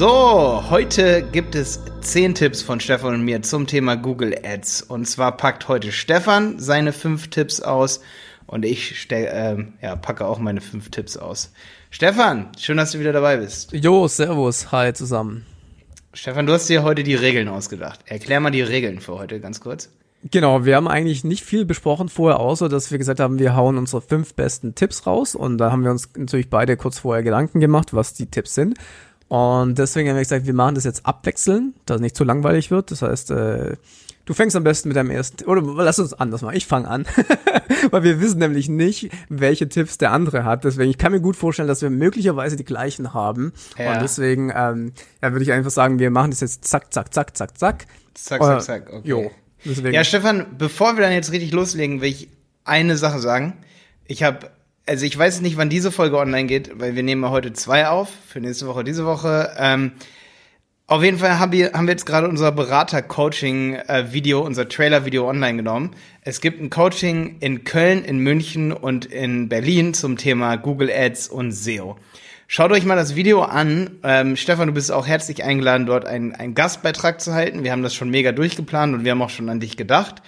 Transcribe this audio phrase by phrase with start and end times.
[0.00, 4.80] So, heute gibt es 10 Tipps von Stefan und mir zum Thema Google Ads.
[4.80, 8.00] Und zwar packt heute Stefan seine 5 Tipps aus
[8.46, 11.52] und ich ähm, ja, packe auch meine 5 Tipps aus.
[11.90, 13.74] Stefan, schön, dass du wieder dabei bist.
[13.74, 15.44] Jo, servus, hi zusammen.
[16.14, 18.00] Stefan, du hast dir heute die Regeln ausgedacht.
[18.06, 19.90] Erklär mal die Regeln für heute ganz kurz.
[20.30, 23.76] Genau, wir haben eigentlich nicht viel besprochen vorher, außer dass wir gesagt haben, wir hauen
[23.76, 25.34] unsere fünf besten Tipps raus.
[25.34, 28.78] Und da haben wir uns natürlich beide kurz vorher Gedanken gemacht, was die Tipps sind.
[29.30, 32.72] Und deswegen haben wir gesagt, wir machen das jetzt abwechseln, dass es nicht zu langweilig
[32.72, 32.90] wird.
[32.90, 33.76] Das heißt, äh,
[34.24, 37.06] du fängst am besten mit deinem ersten, oder lass uns anders machen, ich fange an.
[37.92, 40.64] Weil wir wissen nämlich nicht, welche Tipps der andere hat.
[40.64, 43.52] Deswegen, ich kann mir gut vorstellen, dass wir möglicherweise die gleichen haben.
[43.78, 43.92] Ja.
[43.92, 47.36] Und deswegen ähm, ja, würde ich einfach sagen, wir machen das jetzt zack, zack, zack,
[47.36, 47.86] zack, zack.
[48.14, 48.92] Zack, zack, zack.
[48.92, 49.08] Okay.
[49.08, 49.30] Jo.
[49.64, 49.94] Deswegen.
[49.94, 52.30] Ja, Stefan, bevor wir dann jetzt richtig loslegen, will ich
[52.64, 53.58] eine Sache sagen.
[54.08, 54.50] Ich habe,
[54.90, 58.08] also ich weiß nicht, wann diese Folge online geht, weil wir nehmen heute zwei auf,
[58.26, 59.54] für nächste Woche, diese Woche.
[59.56, 59.92] Ähm,
[60.88, 65.92] auf jeden Fall haben wir, haben wir jetzt gerade unser Berater-Coaching-Video, unser Trailer-Video online genommen.
[66.22, 71.28] Es gibt ein Coaching in Köln, in München und in Berlin zum Thema Google Ads
[71.28, 71.96] und SEO.
[72.48, 74.00] Schaut euch mal das Video an.
[74.02, 77.62] Ähm, Stefan, du bist auch herzlich eingeladen, dort einen, einen Gastbeitrag zu halten.
[77.62, 80.20] Wir haben das schon mega durchgeplant und wir haben auch schon an dich gedacht.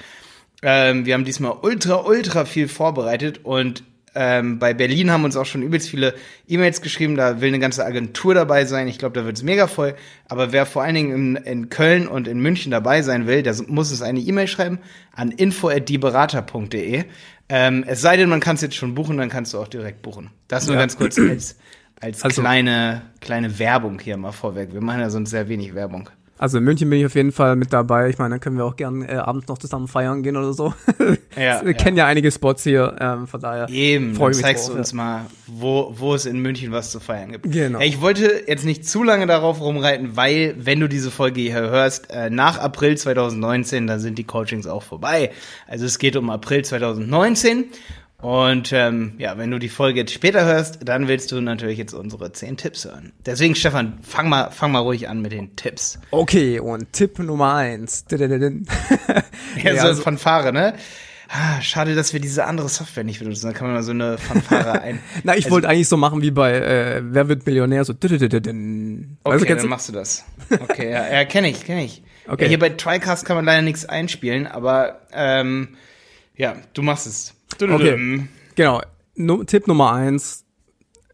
[0.63, 3.83] Ähm, wir haben diesmal ultra, ultra viel vorbereitet und
[4.15, 6.15] ähm, bei Berlin haben uns auch schon übelst viele
[6.47, 7.17] E-Mails geschrieben.
[7.17, 8.87] Da will eine ganze Agentur dabei sein.
[8.89, 9.95] Ich glaube, da wird es mega voll.
[10.29, 13.55] Aber wer vor allen Dingen in, in Köln und in München dabei sein will, der
[13.69, 14.79] muss uns eine E-Mail schreiben
[15.15, 17.05] an info@dieberater.de.
[17.49, 20.03] Ähm, es sei denn, man kann es jetzt schon buchen, dann kannst du auch direkt
[20.03, 20.31] buchen.
[20.49, 20.81] Das nur Ja.
[20.81, 21.57] ganz kurz als,
[22.01, 24.73] als Also- kleine, kleine Werbung hier mal vorweg.
[24.73, 26.09] Wir machen ja sonst sehr wenig Werbung.
[26.43, 28.09] Also in München bin ich auf jeden Fall mit dabei.
[28.09, 30.75] Ich meine, dann können wir auch gern äh, abends noch zusammen feiern gehen oder so.
[31.35, 31.77] Ja, wir ja.
[31.79, 33.67] kennen ja einige Spots hier, ähm, von daher.
[33.71, 36.91] Eben, freu dann mich zeigst drauf, du uns mal, wo, wo es in München was
[36.91, 37.51] zu feiern gibt.
[37.51, 37.79] Genau.
[37.79, 41.55] Hey, ich wollte jetzt nicht zu lange darauf rumreiten, weil, wenn du diese Folge hier
[41.55, 45.31] hörst, äh, nach April 2019, dann sind die Coachings auch vorbei.
[45.67, 47.65] Also es geht um April 2019.
[48.23, 51.93] Und ähm, ja, wenn du die Folge jetzt später hörst, dann willst du natürlich jetzt
[51.93, 53.13] unsere 10 Tipps hören.
[53.27, 55.99] Deswegen, Stefan, fang mal, fang mal ruhig an mit den Tipps.
[56.13, 58.05] Okay, und Tipp Nummer eins.
[58.11, 58.19] Ja,
[59.63, 60.75] Ja, so also- Fanfare, ne?
[61.35, 63.47] Ah, schade, dass wir diese andere Software nicht benutzen.
[63.47, 64.99] Da kann man mal so eine Fanfare ein.
[65.25, 67.95] Na, ich Also- wollte eigentlich so machen wie bei äh, Wer wird Millionär, so.
[67.95, 68.07] Okay,
[69.25, 69.67] kennst dann du?
[69.69, 70.25] machst du das.
[70.51, 72.03] Okay, ja, ja kenne ich, kenne ich.
[72.29, 72.45] Okay.
[72.45, 75.71] Ja, hier bei TriCast kann man leider nichts einspielen, aber ähm,
[76.37, 77.35] ja, du machst es.
[77.61, 78.29] Okay.
[78.55, 78.81] Genau.
[79.15, 80.45] Nu Tipp Nummer eins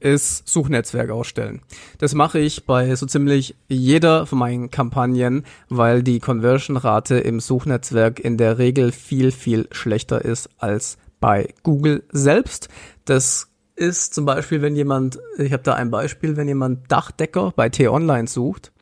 [0.00, 1.60] ist Suchnetzwerk ausstellen.
[1.98, 8.20] Das mache ich bei so ziemlich jeder von meinen Kampagnen, weil die Conversion-Rate im Suchnetzwerk
[8.20, 12.68] in der Regel viel, viel schlechter ist als bei Google selbst.
[13.04, 17.68] Das ist zum Beispiel, wenn jemand, ich habe da ein Beispiel, wenn jemand Dachdecker bei
[17.68, 18.72] T-Online sucht,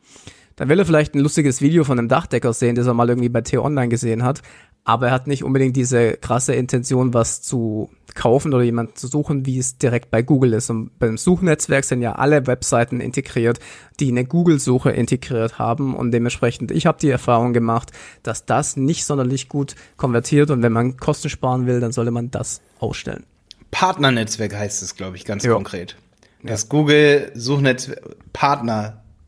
[0.55, 3.29] dann will er vielleicht ein lustiges Video von einem Dachdecker sehen, das er mal irgendwie
[3.29, 4.41] bei T-Online gesehen hat,
[4.87, 9.45] aber er hat nicht unbedingt diese krasse Intention, was zu kaufen oder jemanden zu suchen,
[9.45, 10.69] wie es direkt bei Google ist.
[10.69, 13.59] Und beim Suchnetzwerk sind ja alle Webseiten integriert,
[13.99, 17.91] die eine Google-Suche integriert haben und dementsprechend, ich habe die Erfahrung gemacht,
[18.23, 22.31] dass das nicht sonderlich gut konvertiert und wenn man Kosten sparen will, dann sollte man
[22.31, 23.25] das ausstellen.
[23.71, 25.53] Partnernetzwerk heißt es, glaube ich, ganz Ja.
[25.53, 25.97] konkret.
[26.43, 27.99] Das Google Suchnetzwerk,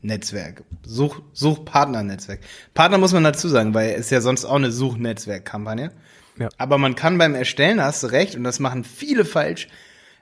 [0.01, 2.39] Partnernetzwerk, Such, Suchpartnernetzwerk.
[2.73, 5.91] Partner muss man dazu sagen, weil es ja sonst auch eine Suchnetzwerkkampagne.
[6.37, 6.47] Ja.
[6.57, 9.67] Aber man kann beim Erstellen, hast du recht, und das machen viele falsch,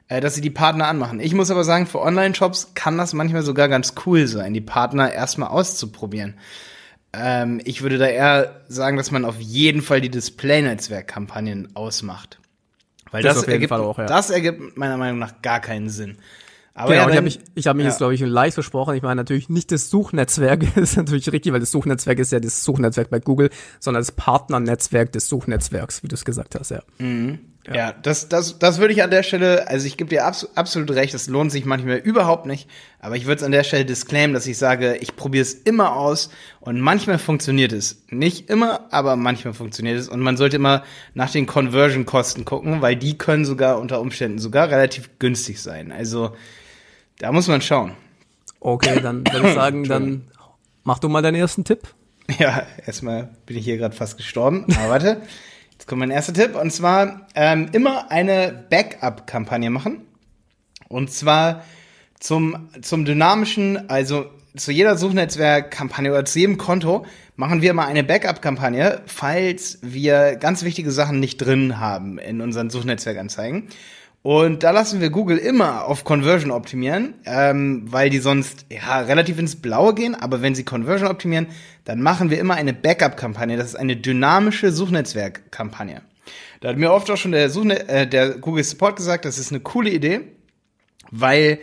[0.07, 1.19] äh, dass sie die Partner anmachen.
[1.19, 5.13] Ich muss aber sagen, für Online-Shops kann das manchmal sogar ganz cool sein, die Partner
[5.13, 6.35] erstmal auszuprobieren.
[7.13, 12.39] Ähm, ich würde da eher sagen, dass man auf jeden Fall die Display-Netzwerk-Kampagnen ausmacht.
[13.11, 14.05] Weil Das das, ergibt, auch, ja.
[14.07, 16.17] das ergibt meiner Meinung nach gar keinen Sinn.
[16.77, 17.89] Aber Genau, ja, ich habe mich, ich hab mich ja.
[17.89, 18.95] jetzt, glaube ich, leicht versprochen.
[18.95, 22.39] Ich meine natürlich nicht das Suchnetzwerk, das ist natürlich richtig, weil das Suchnetzwerk ist ja
[22.39, 26.83] das Suchnetzwerk bei Google, sondern das Partnernetzwerk des Suchnetzwerks, wie du es gesagt hast, ja.
[27.75, 30.91] Ja, das, das, das würde ich an der Stelle, also ich gebe dir abs absolut
[30.91, 32.69] recht, das lohnt sich manchmal überhaupt nicht,
[32.99, 35.95] aber ich würde es an der Stelle disclaimen, dass ich sage, ich probiere es immer
[35.95, 36.29] aus
[36.61, 38.03] und manchmal funktioniert es.
[38.09, 40.83] Nicht immer, aber manchmal funktioniert es und man sollte immer
[41.13, 45.91] nach den Conversion-Kosten gucken, weil die können sogar unter Umständen sogar relativ günstig sein.
[45.91, 46.35] Also
[47.19, 47.93] da muss man schauen.
[48.59, 50.27] Okay, dann würde ich sagen, dann
[50.83, 51.81] mach du mal deinen ersten Tipp.
[52.39, 54.65] Ja, erstmal bin ich hier gerade fast gestorben.
[54.77, 55.21] Aber warte,
[55.71, 56.55] jetzt kommt mein erster Tipp.
[56.55, 60.01] Und zwar ähm, immer eine Backup-Kampagne machen.
[60.89, 61.63] Und zwar
[62.19, 64.25] zum, zum dynamischen, also
[64.55, 67.05] zu jeder Suchnetzwerk-Kampagne oder zu jedem Konto
[67.35, 72.69] machen wir mal eine Backup-Kampagne, falls wir ganz wichtige Sachen nicht drin haben in unseren
[72.69, 73.69] Suchnetzwerkanzeigen.
[74.27, 79.39] Und da lassen wir Google immer auf Conversion optimieren, ähm, weil die sonst ja relativ
[79.39, 80.15] ins Blaue gehen.
[80.15, 81.47] Aber wenn sie Conversion optimieren,
[81.85, 83.55] dann machen wir immer eine Backup-Kampagne.
[83.55, 86.01] Das ist eine dynamische Suchnetzwerk-Kampagne.
[86.59, 89.53] Da hat mir oft auch schon der, Suchne äh, der Google Support gesagt, das ist
[89.53, 90.19] eine coole Idee,
[91.09, 91.59] weil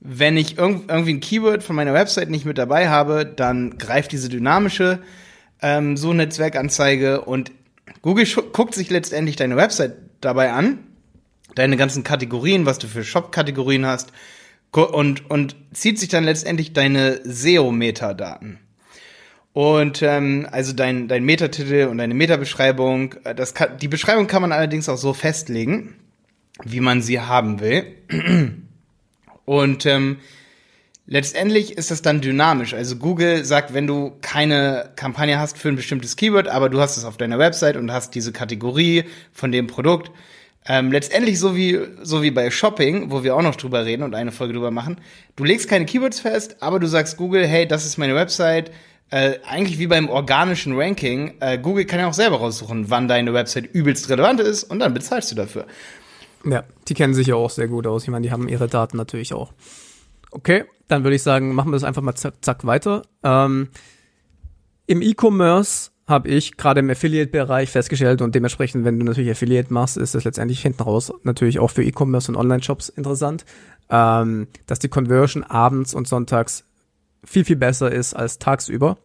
[0.00, 4.10] wenn ich irg irgendwie ein Keyword von meiner Website nicht mit dabei habe, dann greift
[4.10, 4.98] diese dynamische
[5.62, 7.52] ähm, Suchnetzwerkanzeige und
[8.02, 10.80] Google guckt sich letztendlich deine Website dabei an
[11.54, 14.12] deine ganzen Kategorien, was du für Shop-Kategorien hast
[14.72, 18.58] und, und zieht sich dann letztendlich deine SEO-Metadaten.
[19.52, 24.42] Und ähm, also dein, dein Metatitel und deine Metabeschreibung, äh, das kann, die Beschreibung kann
[24.42, 25.96] man allerdings auch so festlegen,
[26.62, 27.84] wie man sie haben will.
[29.44, 30.18] Und ähm,
[31.06, 32.74] letztendlich ist das dann dynamisch.
[32.74, 36.96] Also Google sagt, wenn du keine Kampagne hast für ein bestimmtes Keyword, aber du hast
[36.96, 40.12] es auf deiner Website und hast diese Kategorie von dem Produkt,
[40.68, 44.14] ähm, letztendlich so wie, so wie bei Shopping, wo wir auch noch drüber reden und
[44.14, 45.00] eine Folge drüber machen.
[45.34, 48.70] Du legst keine Keywords fest, aber du sagst Google, hey, das ist meine Website.
[49.10, 51.36] Äh, eigentlich wie beim organischen Ranking.
[51.40, 54.92] Äh, Google kann ja auch selber raussuchen, wann deine Website übelst relevant ist und dann
[54.92, 55.64] bezahlst du dafür.
[56.44, 58.02] Ja, die kennen sich ja auch sehr gut aus.
[58.02, 59.54] Ich meine, die haben ihre Daten natürlich auch.
[60.30, 63.02] Okay, dann würde ich sagen, machen wir das einfach mal zack, zack weiter.
[63.22, 63.70] Ähm,
[64.86, 69.98] Im E-Commerce habe ich gerade im Affiliate-Bereich festgestellt und dementsprechend, wenn du natürlich Affiliate machst,
[69.98, 73.44] ist es letztendlich hinten raus natürlich auch für E-Commerce und Online-Shops interessant,
[73.90, 76.64] ähm, dass die Conversion abends und sonntags
[77.24, 78.96] viel, viel besser ist als tagsüber.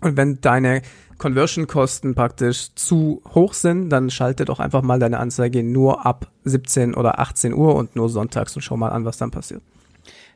[0.00, 0.82] Und wenn deine
[1.18, 6.94] Conversion-Kosten praktisch zu hoch sind, dann schalte doch einfach mal deine Anzeige nur ab 17
[6.94, 9.62] oder 18 Uhr und nur sonntags und schau mal an, was dann passiert.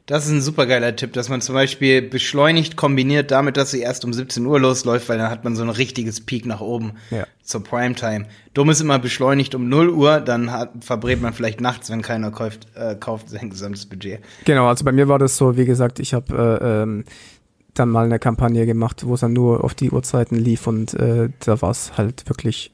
[0.07, 4.05] Das ist ein supergeiler Tipp, dass man zum Beispiel beschleunigt kombiniert damit, dass sie erst
[4.05, 7.27] um 17 Uhr losläuft, weil dann hat man so ein richtiges Peak nach oben ja.
[7.43, 8.27] zur Primetime.
[8.53, 12.31] Dumm ist immer beschleunigt um 0 Uhr, dann hat, verbrät man vielleicht nachts, wenn keiner
[12.31, 14.21] kauft, äh, kauft sein gesamtes Budget.
[14.45, 17.05] Genau, also bei mir war das so, wie gesagt, ich habe äh, ähm,
[17.73, 21.31] dann mal eine Kampagne gemacht, wo es dann nur auf die Uhrzeiten lief und äh,
[21.41, 22.73] da war es halt wirklich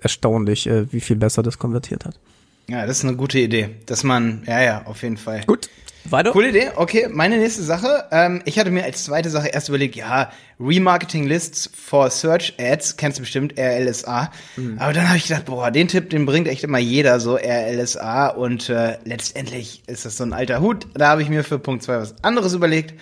[0.00, 2.20] erstaunlich, äh, wie viel besser das konvertiert hat.
[2.68, 5.42] Ja, das ist eine gute Idee, dass man, ja, ja, auf jeden Fall.
[5.46, 5.68] Gut.
[6.10, 6.30] Weiter?
[6.30, 6.70] Coole Idee.
[6.76, 8.04] Okay, meine nächste Sache.
[8.10, 10.30] Ähm, ich hatte mir als zweite Sache erst überlegt, ja,
[10.60, 14.30] Remarketing Lists for Search Ads, kennst du bestimmt, RLSA.
[14.56, 14.78] Mhm.
[14.78, 18.28] Aber dann habe ich gedacht, boah, den Tipp, den bringt echt immer jeder, so RLSA.
[18.28, 20.86] Und äh, letztendlich ist das so ein alter Hut.
[20.94, 22.94] Da habe ich mir für Punkt zwei was anderes überlegt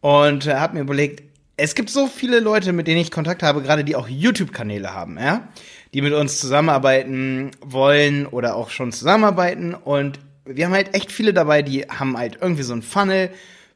[0.00, 1.22] und äh, habe mir überlegt,
[1.60, 5.18] es gibt so viele Leute, mit denen ich Kontakt habe, gerade die auch YouTube-Kanäle haben,
[5.18, 5.48] ja,
[5.94, 9.74] die mit uns zusammenarbeiten wollen oder auch schon zusammenarbeiten.
[9.74, 13.30] Und wir haben halt echt viele dabei, die haben halt irgendwie so ein Funnel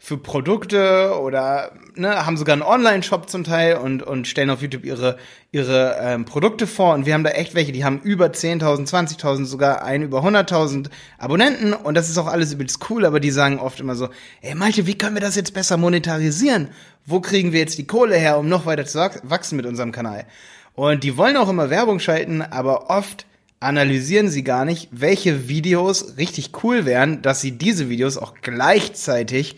[0.05, 4.85] für Produkte oder ne, haben sogar einen Online-Shop zum Teil und, und stellen auf YouTube
[4.85, 5.17] ihre,
[5.53, 6.94] ihre ähm, Produkte vor.
[6.94, 10.88] Und wir haben da echt welche, die haben über 10.000, 20.000, sogar einen über 100.000
[11.19, 11.73] Abonnenten.
[11.73, 14.08] Und das ist auch alles übelst cool, aber die sagen oft immer so,
[14.41, 16.70] ey Malte, wie können wir das jetzt besser monetarisieren?
[17.06, 20.26] Wo kriegen wir jetzt die Kohle her, um noch weiter zu wachsen mit unserem Kanal?
[20.74, 23.26] Und die wollen auch immer Werbung schalten, aber oft
[23.60, 29.56] analysieren sie gar nicht, welche Videos richtig cool wären, dass sie diese Videos auch gleichzeitig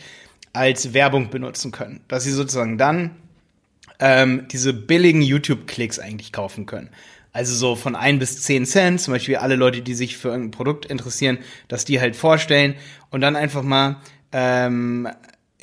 [0.52, 2.00] als Werbung benutzen können.
[2.08, 3.12] Dass sie sozusagen dann
[4.00, 6.90] ähm, diese billigen YouTube-Klicks eigentlich kaufen können.
[7.32, 10.52] Also so von ein bis zehn Cent, zum Beispiel alle Leute, die sich für irgendein
[10.52, 12.74] Produkt interessieren, dass die halt vorstellen
[13.10, 13.96] und dann einfach mal
[14.32, 15.08] ähm,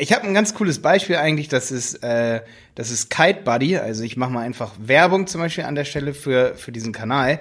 [0.01, 2.41] ich habe ein ganz cooles Beispiel eigentlich, das ist, äh,
[2.75, 3.78] das ist Kite Buddy.
[3.78, 7.40] Also ich mache mal einfach Werbung zum Beispiel an der Stelle für, für diesen Kanal.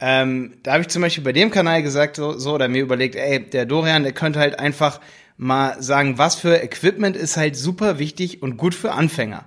[0.00, 3.16] Ähm, da habe ich zum Beispiel bei dem Kanal gesagt, so, so, oder mir überlegt,
[3.16, 5.00] ey, der Dorian, der könnte halt einfach
[5.36, 9.44] mal sagen, was für Equipment ist halt super wichtig und gut für Anfänger.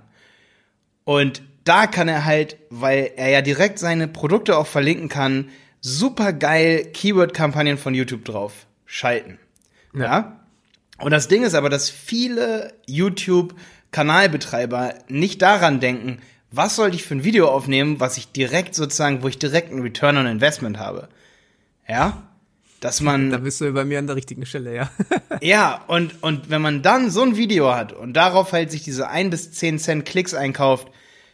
[1.04, 6.32] Und da kann er halt, weil er ja direkt seine Produkte auch verlinken kann, super
[6.32, 9.38] geil Keyword-Kampagnen von YouTube drauf schalten.
[9.94, 10.02] Ja.
[10.02, 10.40] ja.
[10.98, 12.74] Und das Ding ist aber, dass viele
[13.92, 16.18] YouTube-Kanalbetreiber nicht daran denken,
[16.50, 19.82] was sollte ich für ein Video aufnehmen, was ich direkt sozusagen, wo ich direkt einen
[19.82, 21.08] Return on Investment habe.
[21.88, 22.22] Ja?
[22.80, 23.30] Dass man.
[23.30, 24.90] Da bist du bei mir an der richtigen Stelle, ja.
[25.40, 29.08] ja, und, und wenn man dann so ein Video hat und darauf halt sich diese
[29.08, 30.88] ein bis zehn Cent Klicks einkauft,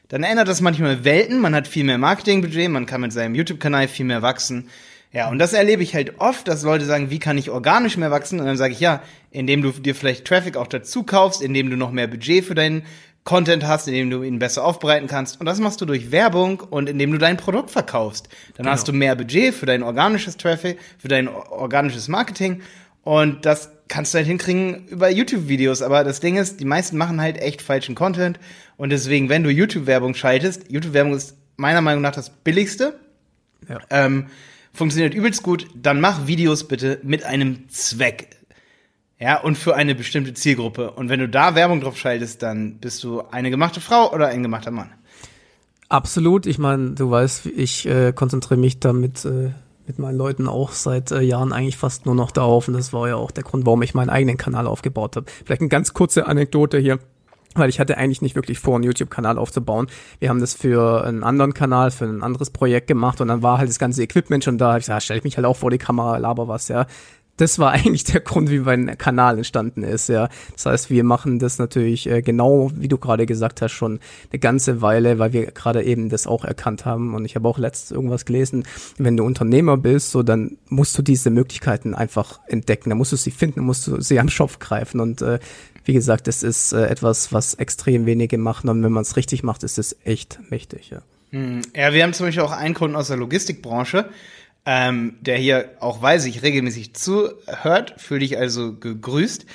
[0.09, 1.41] dann ändert das manchmal Welten.
[1.41, 4.69] Man hat viel mehr Marketingbudget, man kann mit seinem YouTube-Kanal viel mehr wachsen.
[5.13, 8.11] Ja, und das erlebe ich halt oft, dass Leute sagen, wie kann ich organisch mehr
[8.11, 8.41] wachsen?
[8.41, 11.77] Und dann sage ich, ja, indem du dir vielleicht Traffic auch dazu kaufst, indem du
[11.77, 12.83] noch mehr Budget für deinen
[13.25, 15.41] Content hast, in dem du ihn besser aufbereiten kannst.
[15.41, 18.29] Und das machst du durch Werbung und indem du dein Produkt verkaufst.
[18.57, 18.71] Dann genau.
[18.71, 22.63] hast du mehr Budget für dein organisches Traffic, für dein organisches Marketing.
[23.03, 25.83] Und das kannst du halt hinkriegen über YouTube-Videos.
[25.83, 28.39] Aber das Ding ist, die meisten machen halt echt falschen Content.
[28.77, 32.99] Und deswegen, wenn du YouTube-Werbung schaltest, YouTube-Werbung ist meiner Meinung nach das billigste.
[33.69, 33.81] Ja.
[33.91, 34.29] Ähm,
[34.79, 38.31] funktioniert übelst gut, dann mach Videos bitte mit einem Zweck.
[39.21, 40.93] Ja, und für eine bestimmte Zielgruppe.
[40.93, 44.45] Und wenn du da Werbung drauf schaltest, dann bist du eine gemachte Frau oder ein
[44.45, 44.91] gemachter Mann.
[45.89, 46.47] Absolut.
[46.47, 49.51] Ich meine, du weißt, ich äh, konzentriere mich damit äh,
[49.89, 52.69] mit meinen Leuten auch seit äh, Jahren eigentlich fast nur noch darauf.
[52.69, 55.27] Und das war ja auch der Grund, warum ich meinen eigenen Kanal aufgebaut habe.
[55.45, 57.01] Vielleicht eine ganz kurze Anekdote hier
[57.55, 59.89] weil ich hatte eigentlich nicht wirklich vor, einen YouTube-Kanal aufzubauen.
[60.21, 63.59] Wir haben das für einen anderen Kanal, für ein anderes Projekt gemacht und dann war
[63.59, 64.77] halt das ganze Equipment schon da.
[64.77, 66.87] Ich gesagt, stell ich mich halt auch vor die Kamera, laber was, ja
[67.39, 70.29] das war eigentlich der Grund, wie mein Kanal entstanden ist, ja.
[70.55, 74.39] Das heißt, wir machen das natürlich äh, genau, wie du gerade gesagt hast, schon eine
[74.39, 77.15] ganze Weile, weil wir gerade eben das auch erkannt haben.
[77.15, 78.65] Und ich habe auch letztens irgendwas gelesen,
[78.99, 82.91] wenn du Unternehmer bist, so dann musst du diese Möglichkeiten einfach entdecken.
[82.91, 85.01] Dann musst du sie finden, musst du sie am Schopf greifen.
[85.01, 85.39] Und äh,
[85.85, 88.69] wie gesagt, das ist äh, etwas, was extrem wenige machen.
[88.69, 91.03] Und wenn man es richtig macht, ist es echt mächtig, ja.
[91.31, 91.61] Hm.
[91.75, 94.09] Ja, wir haben zum Beispiel auch einen Kunden aus der Logistikbranche,
[94.71, 99.47] ähm, der hier auch weiß, ich regelmäßig zuhört, fühle dich also gegrüßt.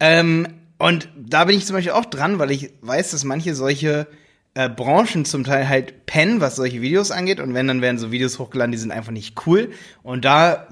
[0.00, 4.06] Ähm, und da bin ich zum Beispiel auch dran, weil ich weiß, dass manche solche
[4.54, 7.40] äh, Branchen zum Teil halt pennen, was solche Videos angeht.
[7.40, 9.70] Und wenn, dann werden so Videos hochgeladen, die sind einfach nicht cool.
[10.02, 10.66] Und da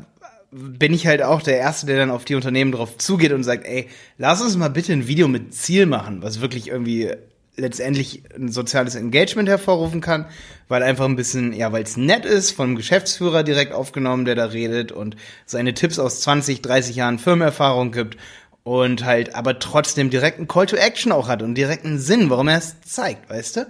[0.50, 3.66] bin ich halt auch der Erste, der dann auf die Unternehmen drauf zugeht und sagt,
[3.66, 7.11] ey, lass uns mal bitte ein Video mit Ziel machen, was wirklich irgendwie
[7.56, 10.26] letztendlich ein soziales Engagement hervorrufen kann,
[10.68, 14.47] weil einfach ein bisschen, ja, weil es nett ist, vom Geschäftsführer direkt aufgenommen, der da
[14.47, 18.16] redet und seine Tipps aus 20, 30 Jahren Firmenerfahrung gibt
[18.64, 22.59] und halt aber trotzdem direkten Call to Action auch hat und direkten Sinn, warum er
[22.59, 23.66] es zeigt, weißt du?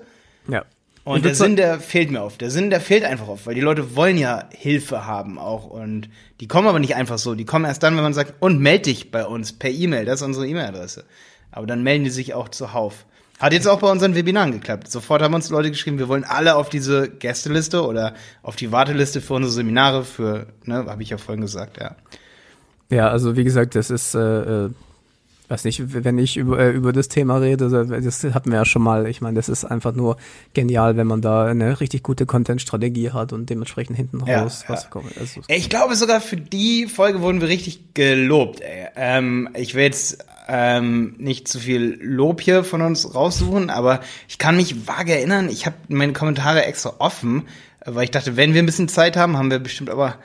[0.48, 0.64] Ja.
[1.04, 2.40] Und der Sinn, der fehlt mir oft.
[2.40, 6.08] Der Sinn, der fehlt einfach oft, weil die Leute wollen ja Hilfe haben auch und
[6.40, 7.34] die kommen aber nicht einfach so.
[7.34, 10.20] Die kommen erst dann, wenn man sagt, und meld dich bei uns per E-Mail, das
[10.20, 11.04] ist unsere E-Mail-Adresse.
[11.50, 13.04] Aber dann melden die sich auch zuhauf.
[13.42, 14.88] Hat jetzt auch bei unseren Webinaren geklappt.
[14.88, 19.20] Sofort haben uns Leute geschrieben, wir wollen alle auf diese Gästeliste oder auf die Warteliste
[19.20, 21.96] für unsere Seminare für, ne, habe ich ja vorhin gesagt, ja.
[22.88, 24.70] Ja, also wie gesagt, das ist, äh, äh,
[25.48, 28.82] weiß nicht, wenn ich über, äh, über das Thema rede, das hatten wir ja schon
[28.82, 29.08] mal.
[29.08, 30.18] Ich meine, das ist einfach nur
[30.54, 34.84] genial, wenn man da eine richtig gute Content-Strategie hat und dementsprechend hinten raus ja, was
[34.84, 34.88] ja.
[34.88, 35.18] kommt.
[35.18, 38.60] Also, ich glaube sogar für die Folge wurden wir richtig gelobt.
[38.60, 38.86] Ey.
[38.94, 44.38] Ähm, ich will jetzt ähm, nicht zu viel Lob hier von uns raussuchen, aber ich
[44.38, 47.48] kann mich vage erinnern, ich habe meine Kommentare extra offen,
[47.84, 50.18] weil ich dachte, wenn wir ein bisschen Zeit haben, haben wir bestimmt, aber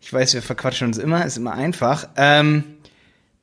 [0.00, 2.08] ich weiß, wir verquatschen uns immer, ist immer einfach.
[2.16, 2.64] Ähm,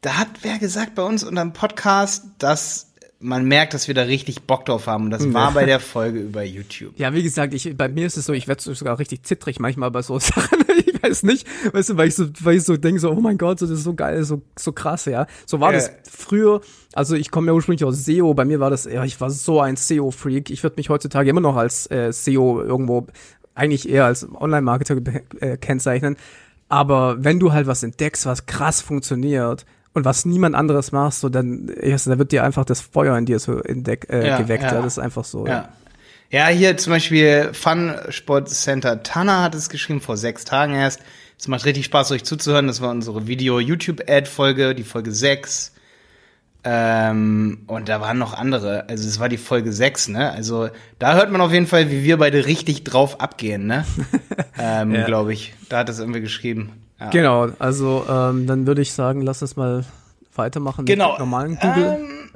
[0.01, 4.03] da hat wer gesagt bei uns unter dem Podcast, dass man merkt, dass wir da
[4.03, 5.05] richtig Bock drauf haben.
[5.05, 6.97] Und das war bei der Folge über YouTube.
[6.97, 9.91] Ja, wie gesagt, ich, bei mir ist es so, ich werde sogar richtig zittrig manchmal
[9.91, 10.58] bei so Sachen.
[10.85, 13.37] ich weiß nicht, weißt du, weil ich so, weil ich so denke, so, oh mein
[13.37, 15.27] Gott, so, das ist so geil, so, so krass, ja.
[15.45, 15.73] So war äh.
[15.73, 16.61] das früher.
[16.93, 18.33] Also ich komme ja ursprünglich aus SEO.
[18.33, 20.49] Bei mir war das, ja, ich war so ein SEO-Freak.
[20.49, 23.07] Ich würde mich heutzutage immer noch als äh, SEO irgendwo,
[23.55, 24.97] eigentlich eher als Online-Marketer
[25.39, 26.17] äh, kennzeichnen.
[26.67, 31.29] Aber wenn du halt was entdeckst, was krass funktioniert, und was niemand anderes machst, so
[31.29, 34.63] dann, da wird dir einfach das Feuer in dir so entdeck, äh, ja, geweckt.
[34.63, 34.73] Ja.
[34.73, 35.47] Das ist einfach so.
[35.47, 35.69] Ja.
[36.29, 36.47] Ja.
[36.47, 41.01] hier zum Beispiel Fun Sport Center Tanner hat es geschrieben vor sechs Tagen erst.
[41.37, 42.67] Es macht richtig Spaß, euch zuzuhören.
[42.67, 45.73] Das war unsere Video-YouTube-Ad-Folge, die Folge 6.
[46.65, 48.89] Ähm, und da waren noch andere.
[48.89, 50.31] Also es war die Folge 6, ne?
[50.31, 50.69] Also
[50.99, 53.85] da hört man auf jeden Fall, wie wir beide richtig drauf abgehen, ne?
[54.59, 55.05] ähm, ja.
[55.05, 55.53] Glaube ich.
[55.69, 56.73] Da hat es irgendwie geschrieben.
[56.99, 57.09] Ja.
[57.11, 59.85] Genau, also ähm, dann würde ich sagen, lass uns mal
[60.35, 61.11] weitermachen genau.
[61.11, 61.97] mit normalen Google.
[62.01, 62.29] Ähm,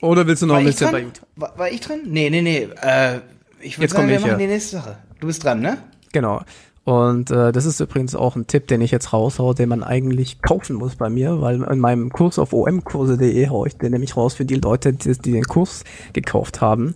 [0.00, 1.26] Oder willst du noch ein bisschen bei YouTube?
[1.36, 2.00] War, war, ich dran?
[2.06, 2.68] Nee, nee, nee.
[2.82, 3.20] Äh,
[3.60, 4.38] ich würde sagen, wir ich, machen ja.
[4.38, 4.96] die nächste Sache.
[5.20, 5.78] Du bist dran, ne?
[6.12, 6.42] Genau.
[6.84, 10.40] Und äh, das ist übrigens auch ein Tipp, den ich jetzt raushaue, den man eigentlich
[10.40, 14.34] kaufen muss bei mir, weil in meinem Kurs auf omkurse.de haue ich den nämlich raus
[14.34, 16.94] für die Leute, die, die den Kurs gekauft haben.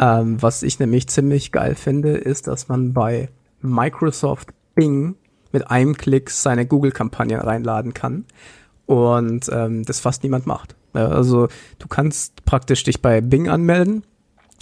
[0.00, 3.28] Ähm, was ich nämlich ziemlich geil finde, ist, dass man bei
[3.62, 5.14] Microsoft Bing
[5.52, 8.24] mit einem Klick seine Google-Kampagne reinladen kann
[8.86, 10.74] und ähm, das fast niemand macht.
[10.94, 14.04] Ja, also du kannst praktisch dich bei Bing anmelden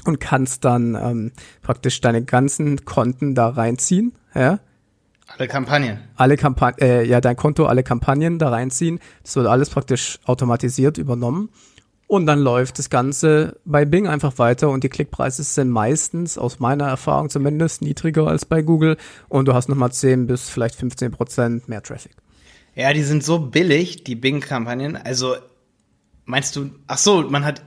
[0.05, 1.33] und kannst dann ähm,
[1.63, 4.13] praktisch deine ganzen Konten da reinziehen.
[4.35, 4.61] Ja?
[5.27, 5.99] Alle Kampagnen.
[6.17, 8.99] Alle Kampagnen, äh, ja, dein Konto, alle Kampagnen da reinziehen.
[9.23, 11.51] Das wird alles praktisch automatisiert übernommen.
[12.07, 16.59] Und dann läuft das Ganze bei Bing einfach weiter und die Klickpreise sind meistens, aus
[16.59, 18.97] meiner Erfahrung zumindest, niedriger als bei Google
[19.29, 22.13] und du hast nochmal 10 bis vielleicht 15 Prozent mehr Traffic.
[22.75, 24.97] Ja, die sind so billig, die Bing-Kampagnen.
[24.97, 25.35] Also
[26.29, 27.63] meinst du, ach so, man hat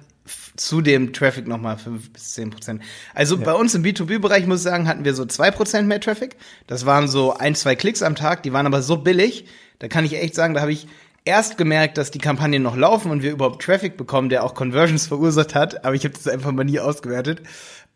[0.56, 2.82] zu dem Traffic nochmal 5 bis 10 Prozent.
[3.14, 3.44] Also ja.
[3.44, 6.36] bei uns im B2B-Bereich, muss ich sagen, hatten wir so 2 Prozent mehr Traffic.
[6.68, 9.46] Das waren so ein, zwei Klicks am Tag, die waren aber so billig,
[9.80, 10.88] da kann ich echt sagen, da habe ich
[11.26, 15.08] erst gemerkt, dass die Kampagnen noch laufen und wir überhaupt Traffic bekommen, der auch Conversions
[15.08, 17.42] verursacht hat, aber ich habe das einfach mal nie ausgewertet.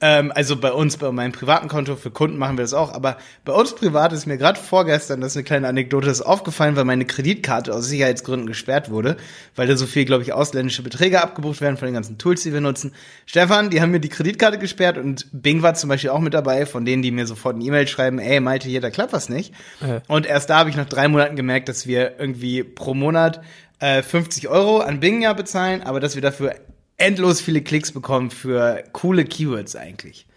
[0.02, 2.94] Ähm, also bei uns, bei meinem privaten Konto, für Kunden machen wir das auch.
[2.94, 6.76] Aber bei uns privat ist mir gerade vorgestern, das ist eine kleine Anekdote, ist aufgefallen,
[6.76, 9.16] weil meine Kreditkarte aus Sicherheitsgründen gesperrt wurde,
[9.56, 12.52] weil da so viel, glaube ich, ausländische Beträge abgebucht werden von den ganzen Tools, die
[12.52, 12.94] wir nutzen.
[13.26, 16.66] Stefan, die haben mir die Kreditkarte gesperrt und Bing war zum Beispiel auch mit dabei,
[16.66, 19.54] von denen, die mir sofort eine E-Mail schreiben, ey, Malte, hier, da klappt was nicht.
[19.82, 20.02] Äh.
[20.10, 23.42] Und erst da habe ich nach drei Monaten gemerkt, dass wir irgendwie pro Monat
[23.80, 26.56] äh, 50 Euro an Bing ja bezahlen, aber dass wir dafür
[26.98, 30.28] endlos viele Klicks bekommen für coole Keywords eigentlich.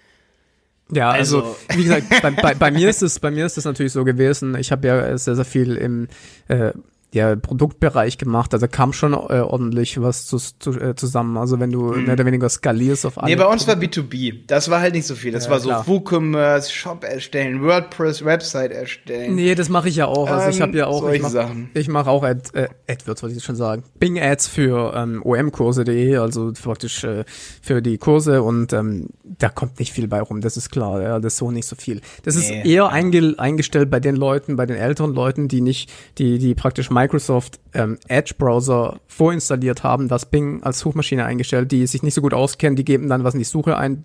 [0.93, 3.65] Ja, also, Also- wie gesagt, bei, bei, bei mir ist es bei mir ist es
[3.65, 4.55] natürlich so gewesen.
[4.57, 6.09] Ich habe ja sehr sehr viel im
[6.49, 6.73] äh,
[7.15, 11.39] ja, Produktbereich gemacht, also kam schon äh, ordentlich was zu, zu, äh, zusammen.
[11.39, 13.35] Also wenn du mehr oder weniger skalierst auf alle.
[13.35, 13.39] Mhm.
[13.39, 14.41] Nee, bei uns war B2B.
[14.47, 15.33] Das war halt nicht so viel.
[15.33, 15.87] Das Ja, war so klar.
[15.87, 19.35] WooCommerce, Shop erstellen, WordPress, Website erstellen.
[19.37, 20.29] Nee, das mache ich ja auch.
[20.31, 21.71] Also ich Ähm, habe ja auch ich mach, Sachen.
[21.73, 23.85] Ich mache auch Ad, äh, AdWords, wollte ich schon sagen.
[23.99, 27.25] Bing Ads für ähm, omkurse.de, also praktisch äh,
[27.63, 29.09] für die Kurse und ähm,
[29.39, 31.77] da kommt nicht viel bei rum, das ist klar, ja, das ist so nicht so
[31.77, 32.01] viel.
[32.25, 32.41] Das Nee.
[32.41, 36.55] ist eher einge eingestellt bei den Leuten, bei den älteren Leuten, die nicht, die die
[36.55, 42.15] praktisch Microsoft ähm, Edge Browser vorinstalliert haben, das Bing als Suchmaschine eingestellt, die sich nicht
[42.15, 44.05] so gut auskennen, die geben dann was in die Suche ein,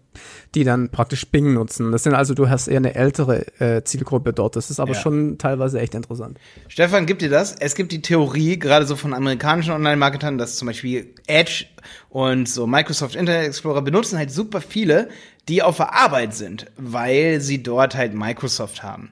[0.53, 1.91] die dann praktisch Bing nutzen.
[1.91, 4.55] Das sind also du hast eher eine ältere äh, Zielgruppe dort.
[4.55, 4.99] Das ist aber Ja.
[4.99, 6.37] schon teilweise echt interessant.
[6.67, 7.55] Stefan, gibt dir das?
[7.59, 11.65] Es gibt die Theorie, gerade so von amerikanischen Online-Marketern, dass zum Beispiel Edge
[12.09, 15.09] und so Microsoft Internet Explorer benutzen halt super viele,
[15.49, 19.11] die auf der Arbeit sind, weil sie dort halt Microsoft haben.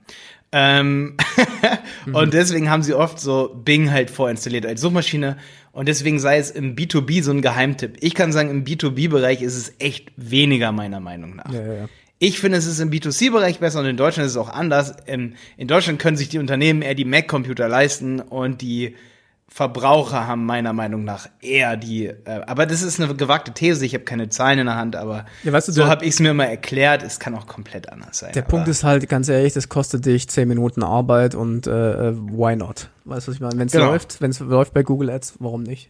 [0.52, 1.18] Ähm
[2.14, 5.38] Und deswegen haben sie oft so Bing halt vorinstalliert als Suchmaschine.
[5.72, 7.98] Und deswegen sei es im B2B so ein Geheimtipp.
[8.02, 11.52] Ich kann sagen, im B2B-Bereich ist es echt weniger meiner Meinung nach.
[11.52, 11.90] Ja, ja, ja.
[12.20, 14.94] Ich finde, es ist im B2C-Bereich besser und in Deutschland ist es auch anders.
[15.08, 18.96] Ähm, In Deutschland können sich die Unternehmen eher die Mac-Computer leisten und die
[19.54, 22.06] Verbraucher haben meiner Meinung nach eher die.
[22.06, 22.16] Äh,
[22.48, 23.86] aber das ist eine gewagte These.
[23.86, 26.20] Ich habe keine Zahlen in der Hand, aber Ja, weißt du, so habe ich es
[26.22, 27.04] mir immer erklärt.
[27.04, 28.32] Es kann auch komplett anders sein.
[28.32, 31.72] Der Punkt ist halt, ganz ehrlich, das kostet dich 10 Minuten Arbeit und äh,
[32.12, 32.88] äh, why not?
[33.04, 33.60] Weißt du, was ich meine?
[33.60, 33.88] Wenn es Genau.
[33.92, 35.90] läuft, wenn es läuft bei Google Ads, warum nicht?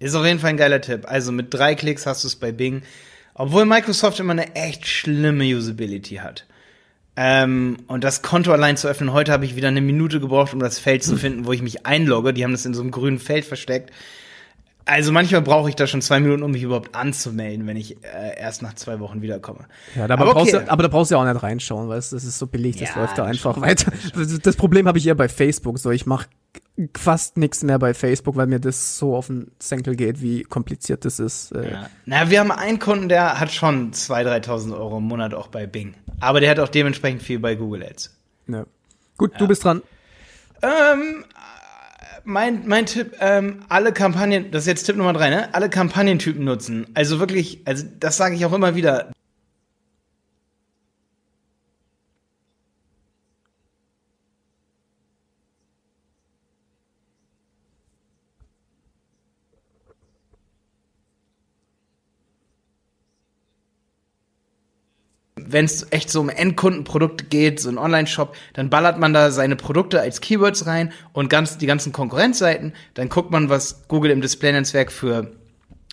[0.00, 1.04] Ist auf jeden Fall ein geiler Tipp.
[1.06, 2.82] Also mit drei Klicks hast du es bei Bing.
[3.34, 6.46] Obwohl Microsoft immer eine echt schlimme Usability hat.
[7.20, 10.60] Ähm, und das Konto allein zu öffnen, heute habe ich wieder eine Minute gebraucht, um
[10.60, 12.32] das Feld zu finden, wo ich mich einlogge.
[12.32, 13.90] Die haben das in so einem grünen Feld versteckt.
[14.84, 18.38] Also manchmal brauche ich da schon zwei Minuten, um mich überhaupt anzumelden, wenn ich äh,
[18.38, 19.66] erst nach zwei Wochen wiederkomme.
[19.96, 20.64] Ja, aber, Aber brauchst okay.
[20.64, 22.90] du, aber da brauchst du ja auch nicht reinschauen, du, das ist so billig, das
[22.94, 23.90] Ja, läuft da einfach weiter.
[24.44, 26.28] Das Problem habe ich eher bei Facebook, so ich mache
[26.96, 31.04] fast nichts mehr bei Facebook, weil mir das so auf den Senkel geht, wie kompliziert
[31.04, 31.52] das ist.
[31.52, 31.90] Äh, Ja.
[32.06, 35.66] Na, wir haben einen Kunden, der hat schon 2.000, 3.000 Euro im Monat auch bei
[35.66, 35.94] Bing.
[36.20, 38.16] Aber der hat auch dementsprechend viel bei Google Ads.
[38.48, 38.64] ja.
[39.16, 39.82] Gut, du bist dran.
[40.62, 41.24] Ähm,
[42.24, 45.52] mein, mein Tipp, ähm, alle Kampagnen, das ist jetzt Tipp Nummer drei, ne?
[45.54, 46.86] Alle Kampagnentypen nutzen.
[46.94, 49.10] Also wirklich, also das sage ich auch immer wieder.
[65.50, 69.56] Wenn es echt so um Endkundenprodukte geht, so ein Online-Shop, dann ballert man da seine
[69.56, 72.74] Produkte als Keywords rein und ganz die ganzen Konkurrenzseiten.
[72.94, 75.32] Dann guckt man, was Google im Display-Netzwerk für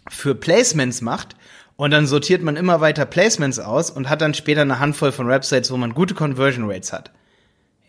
[0.10, 1.36] für Placements macht
[1.76, 5.28] und dann sortiert man immer weiter Placements aus und hat dann später eine Handvoll von
[5.28, 7.12] Websites, wo man gute Conversion Rates hat.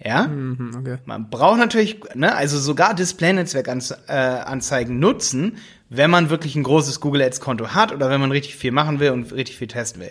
[0.03, 0.27] Ja?
[0.27, 0.99] Mhm, okay.
[1.05, 7.69] Man braucht natürlich, ne, also sogar Display-Netzwerk-Anzeigen nutzen, wenn man wirklich ein großes Google Ads-Konto
[7.69, 10.11] hat oder wenn man richtig viel machen will und richtig viel testen will.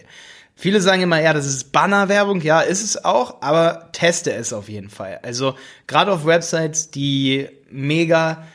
[0.55, 2.41] Viele sagen immer, ja, das ist Bannerwerbung.
[2.41, 5.19] Ja, ist es auch, aber teste es auf jeden Fall.
[5.21, 8.45] Also gerade auf Websites, die mega,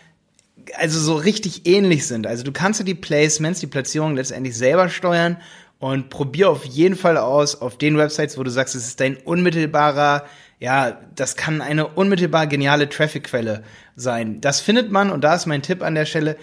[0.77, 2.27] also so richtig ähnlich sind.
[2.27, 5.37] Also du kannst ja die Placements, die Platzierung letztendlich selber steuern
[5.79, 9.17] und probier auf jeden Fall aus, auf den Websites, wo du sagst, es ist dein
[9.17, 10.25] unmittelbarer,
[10.59, 13.63] ja, das kann eine unmittelbar geniale Traffic-Quelle
[13.97, 14.41] sein.
[14.41, 16.37] Das findet man, und da ist mein Tipp an der Stelle,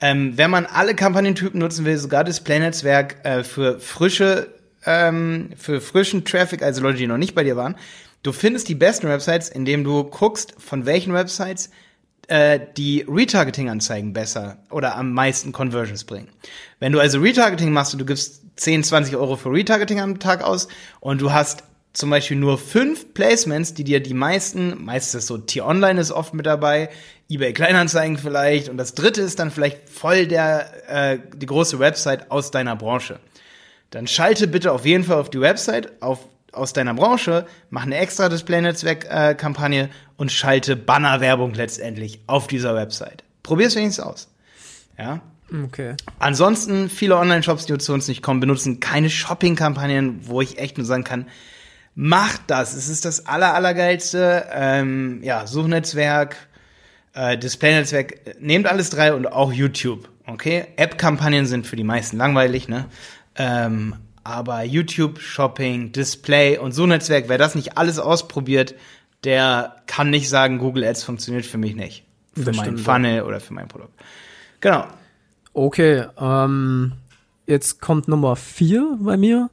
[0.00, 4.48] ähm, wenn man alle Kampagnentypen nutzen will, sogar Display-Netzwerk äh, für frische,
[4.86, 7.76] ähm, für frischen Traffic, also Leute, die noch nicht bei dir waren,
[8.22, 11.70] du findest die besten Websites, indem du guckst, von welchen Websites
[12.28, 16.28] äh, die Retargeting-Anzeigen besser oder am meisten Conversions bringen.
[16.78, 20.42] Wenn du also Retargeting machst und du gibst 10, 20 Euro für Retargeting am Tag
[20.42, 20.68] aus
[21.00, 26.00] und du hast zum Beispiel nur fünf Placements, die dir die meisten, meistens so T-Online
[26.00, 26.88] ist oft mit dabei,
[27.28, 32.30] eBay Kleinanzeigen vielleicht und das dritte ist dann vielleicht voll der, äh, die große Website
[32.30, 33.20] aus deiner Branche.
[33.92, 37.98] Dann schalte bitte auf jeden Fall auf die Website auf, aus deiner Branche, mach eine
[37.98, 43.22] extra Display-Netzwerk-Kampagne und schalte Bannerwerbung letztendlich auf dieser Website.
[43.42, 44.28] Probier's wenigstens aus.
[44.98, 45.20] Ja.
[45.64, 45.94] Okay.
[46.18, 50.86] Ansonsten, viele Online-Shops, die zu uns nicht kommen, benutzen keine Shopping-Kampagnen, wo ich echt nur
[50.86, 51.26] sagen kann,
[51.94, 52.72] macht das.
[52.72, 54.46] Es ist das aller, allergeilste.
[54.52, 56.36] Ähm, ja, Suchnetzwerk,
[57.12, 60.08] äh, Displaynetzwerk, nehmt alles drei und auch YouTube.
[60.26, 60.68] Okay?
[60.76, 62.86] App-Kampagnen sind für die meisten langweilig, ne?
[63.36, 68.74] Ähm, aber YouTube, Shopping, Display und Suchnetzwerk, wer das nicht alles ausprobiert,
[69.24, 72.04] der kann nicht sagen, Google Ads funktioniert für mich nicht.
[72.34, 73.92] Für Das meinen Funnel oder für mein Produkt.
[74.60, 74.86] Genau.
[75.52, 76.92] Okay, ähm,
[77.46, 79.50] jetzt kommt Nummer vier bei mir.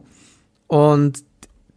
[0.68, 1.24] Und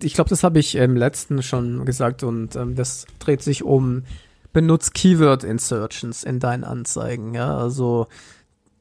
[0.02, 4.04] ich glaube, das habe ich im letzten schon gesagt und ähm, das dreht sich um
[4.52, 7.34] benutz Keyword Insertions in deinen Anzeigen.
[7.34, 8.06] Ja, also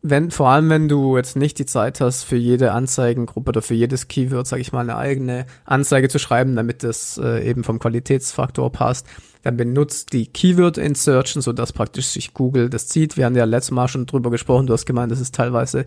[0.04, 3.76] wenn, vor allem wenn du jetzt nicht die Zeit hast, für jede Anzeigengruppe oder für
[3.76, 7.78] jedes Keyword, sage ich mal, eine eigene Anzeige zu schreiben, damit das äh, eben vom
[7.78, 9.06] Qualitätsfaktor passt,
[9.44, 13.16] dann benutzt die Keyword Insertion, sodass praktisch sich Google das zieht.
[13.16, 15.86] Wir haben ja letztes Mal schon drüber gesprochen, du hast gemeint, das ist teilweise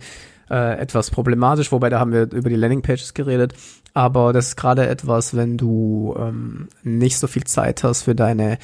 [0.49, 3.53] äh, etwas problematisch, wobei da haben wir über die Landingpages geredet.
[3.93, 8.59] Aber das ist gerade etwas, wenn du ähm, nicht so viel Zeit hast für deine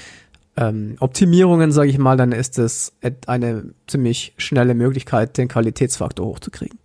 [0.62, 2.94] ähm, Optimierungen, sage ich mal, dann ist es
[3.26, 6.78] eine ziemlich schnelle Möglichkeit, den Qualitätsfaktor hochzukriegen.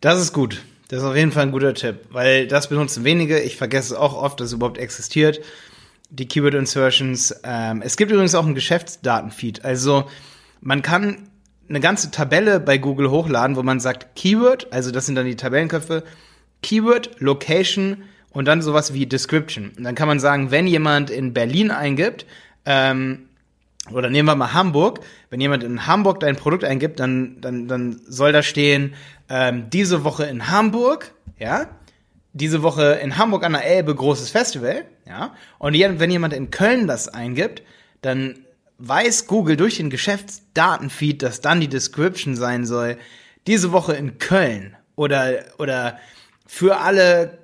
[0.00, 0.62] Das ist gut.
[0.88, 3.40] Das ist auf jeden Fall ein guter Tipp, weil das benutzen wenige.
[3.40, 5.40] Ich vergesse es auch oft, dass es überhaupt existiert.
[6.10, 7.34] Die Keyword Insertions.
[7.42, 9.64] Ähm, es gibt übrigens auch einen Geschäftsdatenfeed.
[9.64, 10.04] Also
[10.60, 11.28] man kann
[11.68, 15.36] eine ganze Tabelle bei Google hochladen, wo man sagt Keyword, also das sind dann die
[15.36, 16.04] Tabellenköpfe,
[16.62, 19.72] Keyword, Location und dann sowas wie Description.
[19.76, 22.26] Und dann kann man sagen, wenn jemand in Berlin eingibt,
[22.66, 23.28] ähm,
[23.92, 25.00] oder nehmen wir mal Hamburg,
[25.30, 28.94] wenn jemand in Hamburg dein Produkt eingibt, dann, dann, dann soll da stehen,
[29.28, 31.68] ähm, diese Woche in Hamburg, ja,
[32.32, 36.86] diese Woche in Hamburg an der Elbe großes Festival, ja, und wenn jemand in Köln
[36.86, 37.62] das eingibt,
[38.02, 38.40] dann
[38.78, 42.98] weiß Google durch den Geschäftsdatenfeed, dass dann die Description sein soll,
[43.46, 45.98] diese Woche in Köln oder, oder
[46.46, 47.38] für alle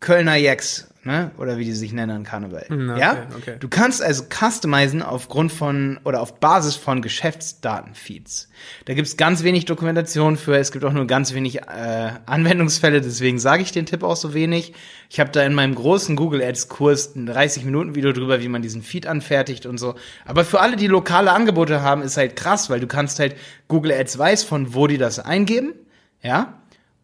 [0.00, 1.32] Kölner Jacks, ne?
[1.38, 2.66] Oder wie die sich nennen an Karneval.
[2.68, 3.26] Hm, okay, ja?
[3.36, 3.56] okay.
[3.58, 8.48] Du kannst also customizen aufgrund von oder auf Basis von Geschäftsdatenfeeds.
[8.84, 13.40] Da gibt's ganz wenig Dokumentation für, es gibt auch nur ganz wenig äh, Anwendungsfälle, deswegen
[13.40, 14.72] sage ich den Tipp auch so wenig.
[15.10, 18.48] Ich habe da in meinem großen Google Ads Kurs ein 30 Minuten Video drüber, wie
[18.48, 19.96] man diesen Feed anfertigt und so.
[20.26, 23.34] Aber für alle, die lokale Angebote haben, ist halt krass, weil du kannst halt
[23.66, 25.74] Google Ads weiß, von wo die das eingeben,
[26.22, 26.54] ja?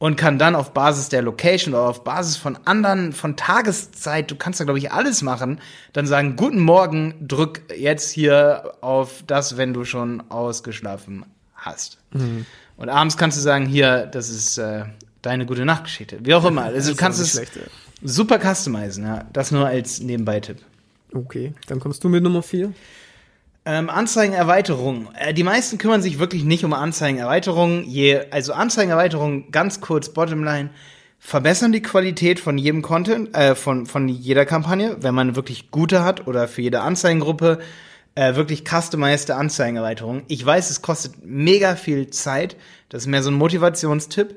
[0.04, 4.36] Und kann dann auf Basis der Location oder auf Basis von anderen, von Tageszeit, du
[4.36, 5.62] kannst da glaube ich alles machen,
[5.94, 11.96] dann sagen, guten Morgen, drück jetzt hier auf das, wenn du schon ausgeschlafen hast.
[12.76, 14.84] Und abends kannst du sagen, hier, das ist äh,
[15.22, 16.18] deine gute Nachtgeschichte.
[16.20, 16.64] Wie auch immer.
[16.64, 17.58] Also du kannst es schlecht,
[18.02, 19.24] super customizen, ja.
[19.32, 20.58] Das nur als Nebenbei-Tipp.
[21.14, 22.74] Okay, dann kommst du mit Nummer vier.
[23.66, 25.08] Ähm, Anzeigenerweiterung.
[25.14, 27.84] Äh, die meisten kümmern sich wirklich nicht um Anzeigenerweiterung.
[27.84, 30.70] Je, also Anzeigenerweiterung, ganz kurz, Bottomline,
[31.18, 36.04] verbessern die Qualität von jedem Content, äh, von, von jeder Kampagne, wenn man wirklich gute
[36.04, 37.60] hat oder für jede Anzeigengruppe
[38.14, 40.24] äh, wirklich customized Anzeigenerweiterung.
[40.28, 42.56] Ich weiß, es kostet mega viel Zeit.
[42.90, 44.36] Das ist mehr so ein Motivationstipp.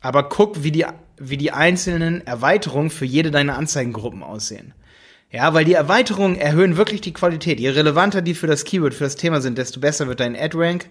[0.00, 0.86] Aber guck, wie die,
[1.18, 4.74] wie die einzelnen Erweiterungen für jede deiner Anzeigengruppen aussehen.
[5.32, 7.60] Ja, weil die Erweiterungen erhöhen wirklich die Qualität.
[7.60, 10.90] Je relevanter die für das Keyword, für das Thema sind, desto besser wird dein Ad-Rank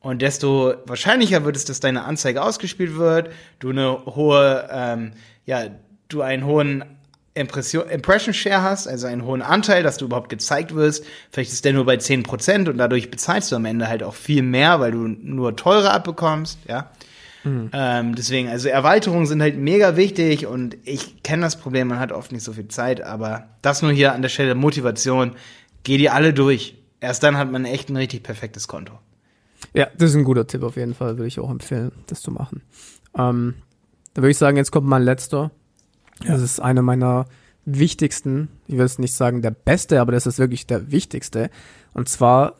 [0.00, 5.12] und desto wahrscheinlicher wird es, dass deine Anzeige ausgespielt wird, du eine hohe, ähm,
[5.46, 5.64] ja,
[6.08, 6.84] du einen hohen
[7.34, 11.04] Impression, Impression Share hast, also einen hohen Anteil, dass du überhaupt gezeigt wirst.
[11.30, 14.42] Vielleicht ist der nur bei 10% und dadurch bezahlst du am Ende halt auch viel
[14.42, 16.90] mehr, weil du nur teure abbekommst, ja.
[17.44, 22.12] Ähm, deswegen, also Erweiterungen sind halt mega wichtig und ich kenne das Problem, man hat
[22.12, 25.32] oft nicht so viel Zeit, aber das nur hier an der Stelle Motivation,
[25.82, 26.76] geh die alle durch.
[27.00, 28.92] Erst dann hat man echt ein richtig perfektes Konto.
[29.72, 32.30] Ja, das ist ein guter Tipp auf jeden Fall, würde ich auch empfehlen, das zu
[32.30, 32.62] machen.
[33.16, 33.54] Ähm,
[34.14, 35.50] da würde ich sagen, jetzt kommt mein letzter.
[36.26, 37.26] Das ist einer meiner
[37.64, 41.50] wichtigsten, ich will es nicht sagen der beste, aber das ist wirklich der wichtigste.
[41.94, 42.56] Und zwar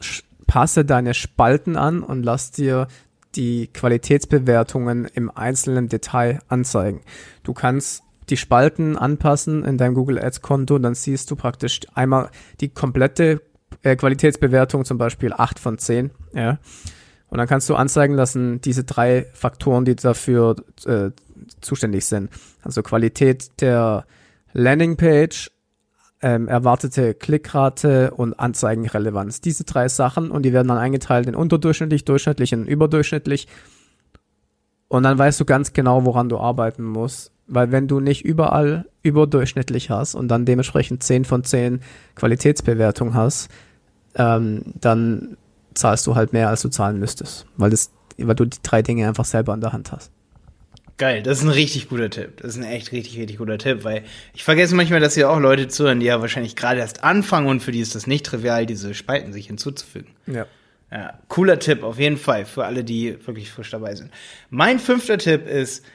[0.47, 2.89] passe deine Spalten an und lass dir
[3.37, 7.01] die Qualitätsbewertungen im einzelnen Detail anzeigen.
[7.43, 12.31] Du kannst die Spalten anpassen in deinem Google Ads Konto, dann siehst du praktisch einmal
[12.61, 13.43] die komplette
[13.83, 16.59] äh, Qualitätsbewertung, zum Beispiel 8 von 10, ja.
[17.29, 21.11] Und dann kannst du anzeigen lassen, diese drei Faktoren, die dafür äh,
[21.61, 22.29] zuständig sind.
[22.63, 24.05] Also Qualität der
[24.53, 25.51] Landingpage,
[26.23, 29.41] ähm, erwartete Klickrate und Anzeigenrelevanz.
[29.41, 33.49] Diese drei Sachen und die werden dann eingeteilt in unterdurchschnittlich, durchschnittlich und überdurchschnittlich.
[34.89, 37.33] Und dann weißt du ganz genau, woran du arbeiten musst.
[37.47, 41.81] Weil wenn du nicht überall überdurchschnittlich hast und dann dementsprechend 10 von 10
[42.15, 43.51] Qualitätsbewertung hast,
[44.15, 45.37] ähm, dann
[45.75, 47.47] zahlst du halt mehr, als du zahlen müsstest.
[47.57, 47.91] Weil das
[48.27, 50.11] weil du die drei Dinge einfach selber in der Hand hast.
[51.01, 52.43] Geil, das ist ein richtig guter Tipp.
[52.43, 55.41] Das ist ein echt richtig, richtig guter Tipp, weil ich vergesse manchmal, dass hier auch
[55.41, 58.67] Leute zuhören, die ja wahrscheinlich gerade erst anfangen und für die ist das nicht trivial,
[58.67, 60.11] diese Spalten sich hinzuzufügen.
[60.27, 60.45] Ja.
[60.93, 64.11] Ja, cooler Tipp auf jeden Fall für alle, die wirklich frisch dabei sind.
[64.51, 65.87] Mein fünfter Tipp ist,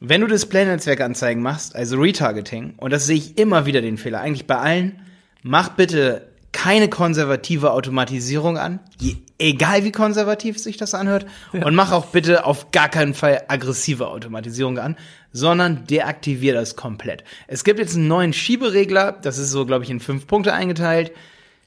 [0.00, 4.48] wenn du Display-Netzwerkanzeigen machst, also Retargeting, und das sehe ich immer wieder den Fehler, eigentlich
[4.48, 5.02] bei allen,
[5.44, 11.64] mach bitte keine konservative Automatisierung an, je, egal wie konservativ sich das anhört, ja.
[11.64, 14.96] und mach auch bitte auf gar keinen Fall aggressive Automatisierung an,
[15.32, 17.24] sondern deaktivier das komplett.
[17.46, 21.12] Es gibt jetzt einen neuen Schieberegler, das ist so, glaube ich, in fünf Punkte eingeteilt.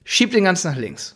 [0.03, 1.15] Schieb den ganz nach links.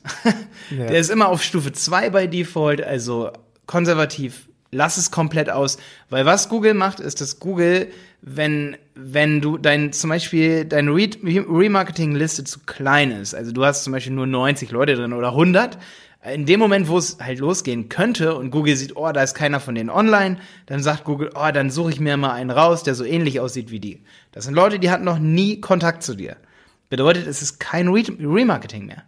[0.72, 0.88] Ja.
[0.88, 3.32] Der ist immer auf Stufe 2 bei Default, also
[3.68, 4.48] konservativ.
[4.72, 5.78] Lass es komplett aus.
[6.10, 7.90] Weil was Google macht, ist, dass Google,
[8.22, 13.84] wenn, wenn du dein, zum Beispiel deine Re Remarketing-Liste zu klein ist, also du hast
[13.84, 15.78] zum Beispiel nur 90 Leute drin oder 100,
[16.34, 19.60] in dem Moment, wo es halt losgehen könnte und Google sieht, oh, da ist keiner
[19.60, 22.96] von denen online, dann sagt Google, oh, dann suche ich mir mal einen raus, der
[22.96, 24.04] so ähnlich aussieht wie die.
[24.32, 26.38] Das sind Leute, die hatten noch nie Kontakt zu dir.
[26.90, 29.04] Bedeutet, es ist kein Re Remarketing mehr.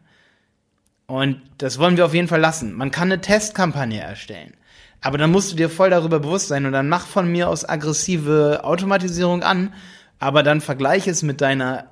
[1.08, 2.74] Und das wollen wir auf jeden Fall lassen.
[2.74, 4.54] Man kann eine Testkampagne erstellen.
[5.02, 7.68] Aber dann musst du dir voll darüber bewusst sein und dann mach von mir aus
[7.68, 9.74] aggressive Automatisierung an,
[10.20, 11.92] aber dann vergleiche es mit deiner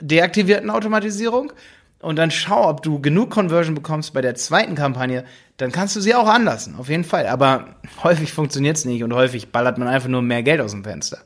[0.00, 1.52] deaktivierten Automatisierung
[2.02, 5.24] und dann schau, ob du genug Conversion bekommst bei der zweiten Kampagne,
[5.56, 7.26] dann kannst du sie auch anlassen, auf jeden Fall.
[7.26, 7.68] Aber
[8.02, 11.18] häufig funktioniert es nicht und häufig ballert man einfach nur mehr Geld aus dem Fenster.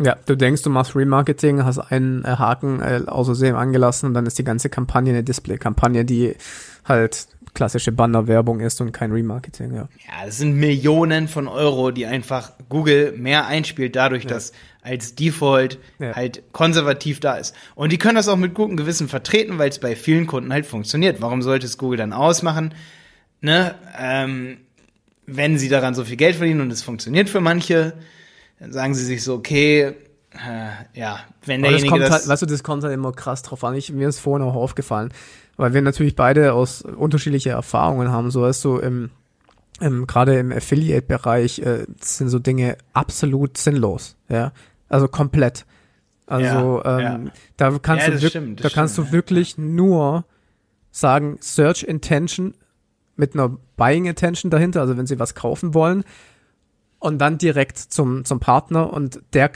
[0.00, 4.26] Ja, du denkst, du machst Remarketing, hast einen äh, Haken äh, außersehen angelassen und dann
[4.26, 6.36] ist die ganze Kampagne eine Display-Kampagne, die
[6.84, 9.88] halt klassische Bannerwerbung ist und kein Remarketing, ja.
[10.06, 14.30] Ja, das sind Millionen von Euro, die einfach Google mehr einspielt, dadurch, ja.
[14.30, 16.14] dass als Default ja.
[16.14, 17.54] halt konservativ da ist.
[17.74, 20.66] Und die können das auch mit gutem Gewissen vertreten, weil es bei vielen Kunden halt
[20.66, 21.20] funktioniert.
[21.20, 22.74] Warum sollte es Google dann ausmachen?
[23.40, 23.74] Ne?
[23.98, 24.58] Ähm,
[25.26, 27.92] wenn sie daran so viel Geld verdienen und es funktioniert für manche,
[28.58, 29.94] dann sagen sie sich so, okay,
[30.46, 33.42] äh, ja, wenn derjenige das, kommt das halt, weißt du, das kommt halt immer krass
[33.42, 33.74] drauf an.
[33.74, 35.12] Ich, mir ist vorhin auch aufgefallen,
[35.56, 38.30] weil wir natürlich beide aus unterschiedliche Erfahrungen haben.
[38.30, 39.10] So weißt du, im,
[39.80, 44.52] im gerade im Affiliate-Bereich äh, sind so Dinge absolut sinnlos, ja,
[44.88, 45.66] also komplett.
[46.26, 47.32] Also ja, ähm, ja.
[47.56, 50.24] da kannst ja, du stimmt, da kannst stimmt, du wirklich nur
[50.90, 52.54] sagen Search Intention
[53.16, 56.04] mit einer Buying Intention dahinter, also wenn sie was kaufen wollen
[57.00, 59.50] und dann direkt zum, zum Partner und der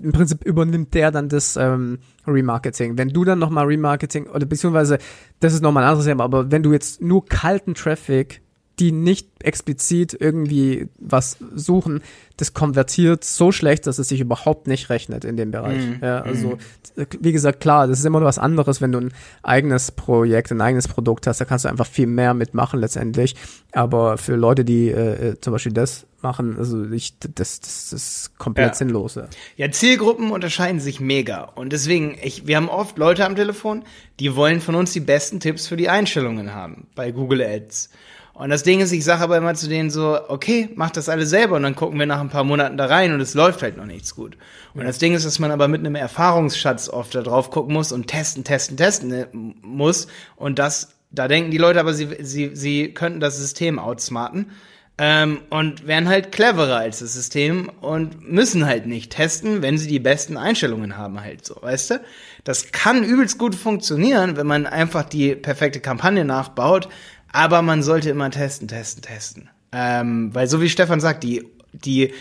[0.00, 2.98] im Prinzip übernimmt der dann das ähm, Remarketing.
[2.98, 4.98] Wenn du dann nochmal Remarketing oder beziehungsweise
[5.40, 8.42] das ist nochmal ein anderes Thema, aber wenn du jetzt nur kalten Traffic,
[8.78, 12.02] die nicht explizit irgendwie was suchen,
[12.36, 15.86] das konvertiert so schlecht, dass es sich überhaupt nicht rechnet in dem Bereich.
[15.86, 16.56] Mm, ja, also,
[16.96, 17.02] mm.
[17.20, 20.60] wie gesagt, klar, das ist immer noch was anderes, wenn du ein eigenes Projekt, ein
[20.60, 23.36] eigenes Produkt hast, da kannst du einfach viel mehr mitmachen letztendlich.
[23.72, 27.92] Aber für Leute, die äh, äh zum Beispiel das machen, also ich, das, das, das
[27.92, 28.74] ist komplett ja.
[28.74, 29.14] sinnlos.
[29.14, 29.28] Ja.
[29.56, 31.42] ja, Zielgruppen unterscheiden sich mega.
[31.42, 33.84] Und deswegen, ich, wir haben oft Leute am Telefon,
[34.20, 37.90] die wollen von uns die besten Tipps für die Einstellungen haben bei Google Ads.
[38.34, 41.26] Und das Ding ist, ich sage aber immer zu denen so, okay, macht das alle
[41.26, 43.76] selber und dann gucken wir nach ein paar Monaten da rein und es läuft halt
[43.76, 44.38] noch nichts gut.
[44.74, 47.92] Und das Ding ist, dass man aber mit einem Erfahrungsschatz oft da drauf gucken muss
[47.92, 50.06] und testen, testen, testen ne, muss.
[50.36, 54.50] Und das, da denken die Leute aber, sie, sie, sie könnten das System outsmarten.
[54.98, 59.88] Ähm, und werden halt cleverer als das System und müssen halt nicht testen, wenn sie
[59.88, 62.00] die besten Einstellungen haben halt so, weißt du?
[62.44, 66.88] Das kann übelst gut funktionieren, wenn man einfach die perfekte Kampagne nachbaut,
[67.32, 69.50] aber man sollte immer testen, testen, testen.
[69.72, 72.12] Ähm, weil so wie Stefan sagt, die, die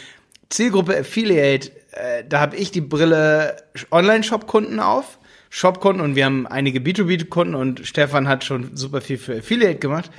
[0.47, 3.57] Zielgruppe Affiliate, äh, da habe ich die Brille
[3.91, 9.38] Online-Shop-Kunden auf, Shop-Kunden und wir haben einige B2B-Kunden und Stefan hat schon super viel für
[9.38, 10.10] Affiliate gemacht.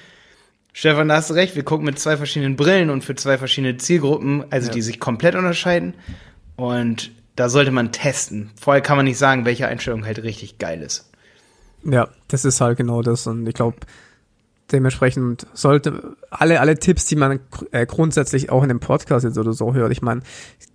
[0.73, 3.77] Stefan, da hast du recht, wir gucken mit zwei verschiedenen Brillen und für zwei verschiedene
[3.77, 4.75] Zielgruppen, also ja.
[4.75, 5.95] die sich komplett unterscheiden.
[6.57, 8.51] Und da sollte man testen.
[8.61, 11.11] Vorher kann man nicht sagen, welche Einstellung halt richtig geil ist.
[11.85, 13.27] Ja, das ist halt genau das.
[13.27, 13.79] Und ich glaube,
[14.71, 17.41] dementsprechend sollte alle, alle Tipps, die man
[17.73, 20.23] äh, grundsätzlich auch in dem Podcast jetzt oder so hört, ich meine,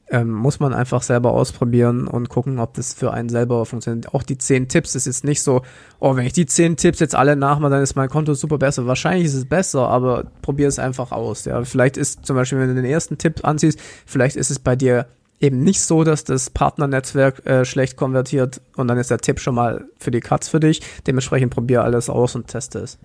[0.10, 4.14] ähm, muss man einfach selber ausprobieren und gucken, ob das für einen selber funktioniert.
[4.14, 5.62] Auch die zehn Tipps ist jetzt nicht so,
[6.00, 8.86] oh, wenn ich die zehn Tipps jetzt alle nachmache, dann ist mein Konto super besser.
[8.86, 11.46] Wahrscheinlich ist es besser, aber probier es einfach aus.
[11.46, 14.76] Ja, vielleicht ist zum Beispiel, wenn du den ersten Tipp anziehst, vielleicht ist es bei
[14.76, 15.08] dir
[15.40, 19.56] eben nicht so, dass das Partnernetzwerk äh, schlecht konvertiert und dann ist der Tipp schon
[19.56, 20.82] mal für die Katz für dich.
[21.06, 22.98] Dementsprechend probier alles aus und teste es.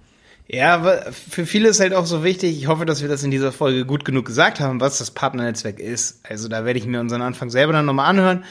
[0.49, 3.53] Ja, für viele ist halt auch so wichtig, ich hoffe, dass wir das in dieser
[3.53, 6.21] Folge gut genug gesagt haben, was das Partnernetzwerk ist.
[6.29, 8.45] Also da werde ich mir unseren Anfang selber dann nochmal anhören.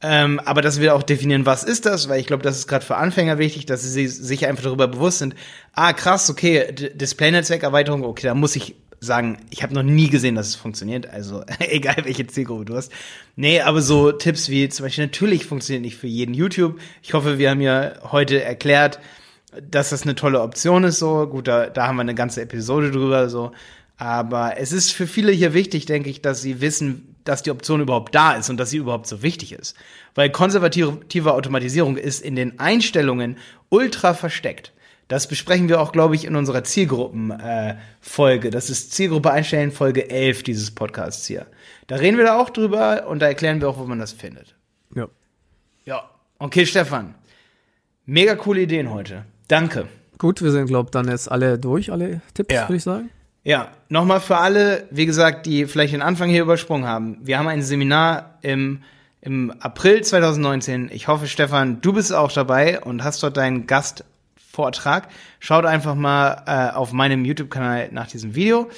[0.00, 2.84] Ähm, aber dass wir auch definieren, was ist das, weil ich glaube, das ist gerade
[2.84, 5.34] für Anfänger wichtig, dass sie sich einfach darüber bewusst sind,
[5.72, 10.48] ah krass, okay, Display-Netzwerkerweiterung, okay, da muss ich sagen, ich habe noch nie gesehen, dass
[10.48, 11.08] es funktioniert.
[11.08, 12.92] Also egal, welche Zielgruppe du hast.
[13.34, 16.78] Nee, aber so Tipps wie zum Beispiel, natürlich funktioniert nicht für jeden YouTube.
[17.02, 19.00] Ich hoffe, wir haben ja heute erklärt,
[19.62, 20.98] dass das eine tolle Option ist.
[20.98, 23.28] So gut, da, da haben wir eine ganze Episode drüber.
[23.28, 23.52] So,
[23.96, 27.80] aber es ist für viele hier wichtig, denke ich, dass sie wissen, dass die Option
[27.80, 29.76] überhaupt da ist und dass sie überhaupt so wichtig ist.
[30.14, 33.36] Weil konservative Automatisierung ist in den Einstellungen
[33.68, 34.72] ultra versteckt.
[35.08, 38.48] Das besprechen wir auch, glaube ich, in unserer Zielgruppen-Folge.
[38.48, 41.46] Äh, das ist Zielgruppe einstellen, Folge 11 dieses Podcasts hier.
[41.86, 44.54] Da reden wir da auch drüber und da erklären wir auch, wo man das findet.
[44.94, 45.08] Ja.
[45.86, 46.10] Ja.
[46.38, 47.14] Okay, Stefan.
[48.04, 49.24] Mega coole Ideen heute.
[49.48, 49.88] Danke.
[50.18, 52.62] Gut, wir sind, glaube ich, dann jetzt alle durch, alle Tipps, Ja.
[52.68, 53.10] würde ich sagen.
[53.44, 57.18] Ja, nochmal für alle, wie gesagt, die vielleicht den Anfang hier übersprungen haben.
[57.22, 58.82] Wir haben ein Seminar im,
[59.20, 60.90] im April 2019.
[60.92, 65.08] Ich hoffe, Stefan, du bist auch dabei und hast dort deinen Gastvortrag.
[65.40, 68.68] Schaut einfach mal äh, auf meinem YouTube-Kanal nach diesem Video.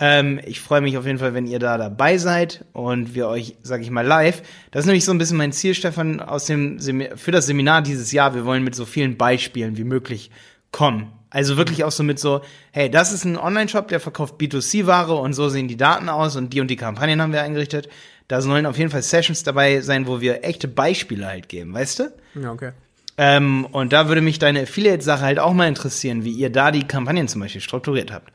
[0.00, 3.56] Ähm, ich freue mich auf jeden Fall, wenn ihr da dabei seid und wir euch,
[3.62, 4.42] sage ich mal, live.
[4.70, 6.78] Das ist nämlich so ein bisschen mein Ziel, Stefan, aus dem
[7.16, 8.34] für das Seminar dieses Jahr.
[8.34, 10.30] Wir wollen mit so vielen Beispielen wie möglich
[10.72, 11.12] kommen.
[11.28, 12.40] Also wirklich auch so mit so,
[12.72, 16.52] hey, das ist ein Online-Shop, der verkauft B2C-Ware und so sehen die Daten aus und
[16.52, 17.88] die und die Kampagnen haben wir eingerichtet.
[18.26, 21.98] Da sollen auf jeden Fall Sessions dabei sein, wo wir echte Beispiele halt geben, weißt
[21.98, 22.12] du?
[22.40, 22.72] Ja, okay.
[23.18, 26.84] Ähm, und da würde mich deine Affiliate-Sache halt auch mal interessieren, wie ihr da die
[26.84, 28.32] Kampagnen zum Beispiel strukturiert habt.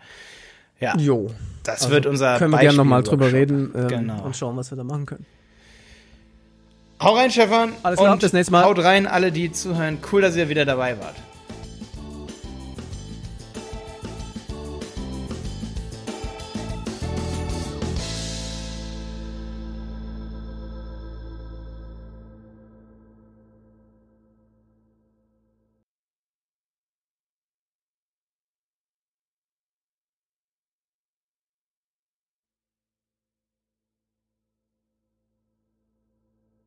[0.80, 1.32] Ja, Jo.
[1.68, 4.24] Das Also wird unser Können wir gerne nochmal drüber reden ähm, Genau.
[4.24, 5.26] und schauen, was wir da machen können.
[7.02, 7.74] Hau rein, Stefan.
[7.84, 8.64] Alles klar, und bis nächstes Mal.
[8.64, 9.98] Haut rein, alle, die zuhören.
[10.12, 11.16] Cool, dass ihr wieder dabei wart.